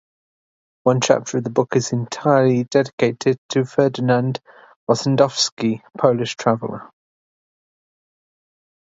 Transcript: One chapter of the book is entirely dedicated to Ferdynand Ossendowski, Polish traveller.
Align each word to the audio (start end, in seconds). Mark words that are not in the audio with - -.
One 0.81 0.99
chapter 0.99 1.37
of 1.37 1.43
the 1.43 1.51
book 1.51 1.75
is 1.75 1.91
entirely 1.93 2.63
dedicated 2.63 3.37
to 3.49 3.65
Ferdynand 3.65 4.39
Ossendowski, 4.89 5.83
Polish 5.95 6.37
traveller. 6.37 6.89